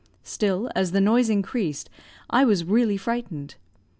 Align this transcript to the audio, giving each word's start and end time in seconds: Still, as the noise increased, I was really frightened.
Still, 0.23 0.71
as 0.73 0.93
the 0.93 0.99
noise 0.99 1.29
increased, 1.29 1.87
I 2.27 2.43
was 2.43 2.63
really 2.63 2.97
frightened. 2.97 3.53